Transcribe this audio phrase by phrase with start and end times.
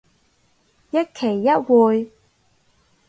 [0.89, 2.09] 一期一會